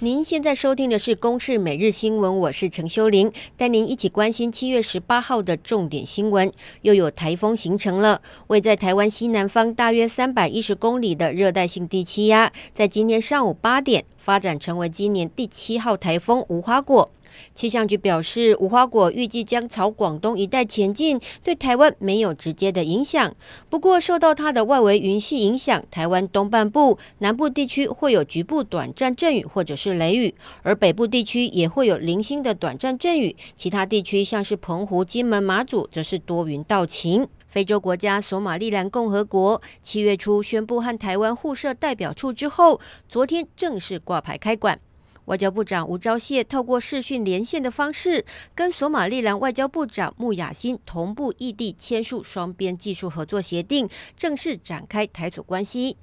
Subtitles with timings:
[0.00, 6.52] 您现在收听的是《公视每日新闻》，我是陈修玲，带您一起关心七月十八号的重点新闻。
[6.82, 17.10] 又有台风形成了，位在台湾西南方大约三百一十公里的热带性低气压，在今天上午八点发展成为今年第七号台风“无花果”。
[17.54, 23.32] 气象局表示，无花果预计将朝广东一带前进，对台湾没有直接的影响。
[23.70, 33.36] 不过，受到它的外围云系影响，台湾东半部、南部地区会有局部短暂阵雨或者是雷雨，而北部地区也会有零星的短暂阵雨。
[33.54, 37.28] 其他地区像是澎湖、金门、马祖，则是多云到晴。
[37.48, 44.78] 非洲国家索马利兰共和国七月初宣布和台湾互设代表处之后，昨天正式挂牌开馆。
[45.24, 48.24] 外交部长吴钊燮透过视讯连线的方式，
[48.54, 55.96] 跟索马利兰外交部长穆雅欣同步异地签署双边技术合作协定，正式展开台索关系。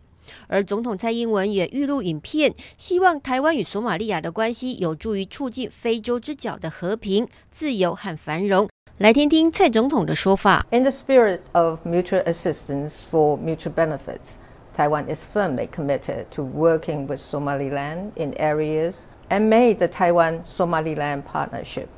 [0.48, 8.68] 而总统蔡英文也预录影片，希望台湾与索马利亚的关系有助于促进非洲之角的和平、自由和繁荣。
[9.01, 10.67] 来听听蔡总统的说法。
[10.71, 14.37] In the spirit of mutual assistance for mutual benefits,
[14.77, 18.93] Taiwan is firmly committed to working with Somaliland in areas
[19.31, 21.89] and may the Taiwan-Somaliland partnership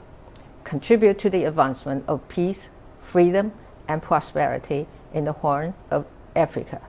[0.62, 2.68] contribute to the advancement of peace,
[3.00, 3.50] freedom,
[3.88, 6.04] and prosperity in the Horn of
[6.36, 6.80] Africa.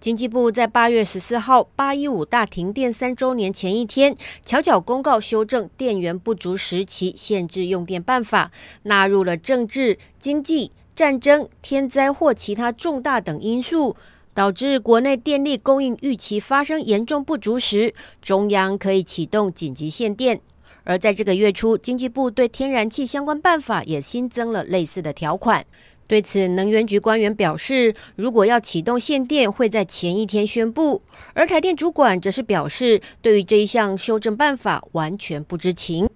[0.00, 8.50] 经济部在八月十四号八一五大停电三周年前一天，悄悄公告修正电源不足时期限制用电办法，
[8.84, 13.96] 纳入了政治、经济、战争、天灾或其他重大等因素。
[14.32, 20.40] 导致国内电力供应预期发生严重不足时，中央可以启动紧急限电。
[20.84, 25.66] 而在这个月初，经济部对天然气相关办法也新增了类似的条款。
[26.10, 31.02] 对此，能源局官员表示，如果要启动限电，会在前一天宣布。
[31.34, 36.08] 而台电主管则是表示，对于这一项修正办法完全不知情。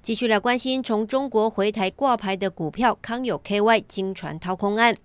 [0.00, 4.96] 继续来关心从中国回台挂牌的股票康友 KY 金船掏空案。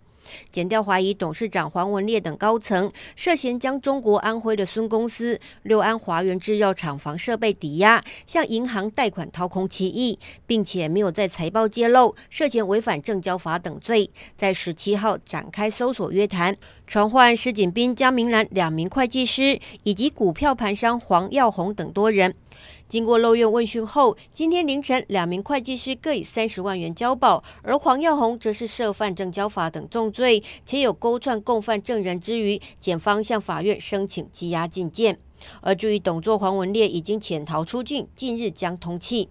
[0.51, 16.55] 减掉怀疑董事长黄文烈等高层涉嫌将中国安徽的孙公司六安华源制药厂房设备抵押，向银行贷款掏空七亿，并且没有在财报揭露，涉嫌违反证交法等罪，在十七号展开搜索约谈，
[16.87, 22.33] 传唤施锦斌、江明兰两名会计师以及股票盘商黄耀宏等多人。
[22.87, 35.19] 经过漏院问讯后，今天凌晨，两名会计师各以三十万元交保，而黄耀宏则是涉犯证交法等重罪，且有勾串共犯证人之余，检方向法院申请羁押禁见。
[35.61, 39.29] 而至于董座黄文烈已经潜逃出境，近日将通气。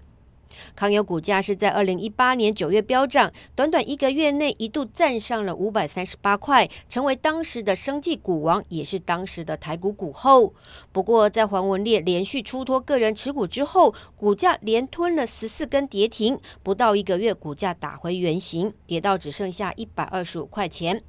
[0.75, 10.53] 康友股价是在二零一八年九月飙涨，短短一个月内一度站上了五百三十八块，成为当时的生计股王，也是当时的台股股后。
[10.93, 21.03] 不过，在黄文烈连续出脱个人持股之后，股价连吞了十四根跌停，不到一个月，股价打回原形，跌到只剩下一百二十五块钱。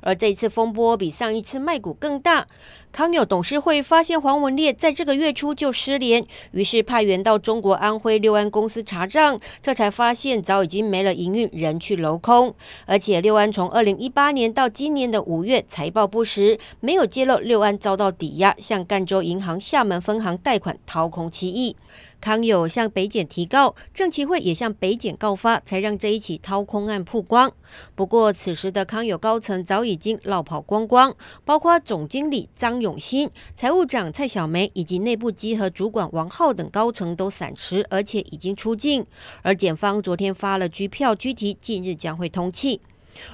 [0.00, 2.46] 而这一次风波比上一次卖股更大，
[2.90, 12.54] 康友董事会发现黄文烈在这个月初就失联，于是派员到中国安徽六安公司查账，这才发现早已经没了营运，人去楼空。
[12.86, 21.76] 而且六安从二零一八年到今年的五月财报不实，没有揭露六安遭到抵押，向赣州银行厦门分行贷款掏空七亿。
[22.20, 27.52] 康友向北检提告，证期会也向北检告发，才让这一起掏空案曝光。
[27.94, 39.06] 不过，此时的康友高层早已经落跑光光，包括总经理张永新、财务长蔡小梅以及内部稽核主管王浩等高层都散持，而且已经出境。
[39.42, 42.80] 而检方昨天发了拘票拘提，近日将会通气。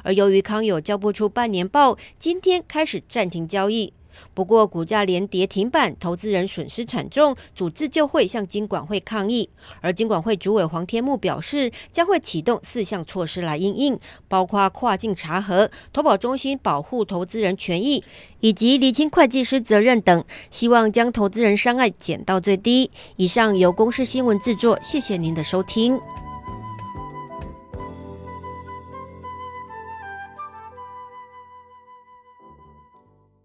[0.03, 3.93] 而由于康友交不出半年报，今天开始暂停交易。
[4.35, 9.49] 不过，股价连跌停板，投资人损失惨重，组织就会向金管会抗议。
[9.81, 18.03] 而金管会主委黄天牧表示，将会启动四项措施来应应，包括跨境查核、投保中心保护投资人权益，
[18.41, 22.91] 以及厘清会计师责任等，希望将投资人伤害减到最低。
[23.17, 26.12] 以上由公视新闻制作，谢谢您的收听。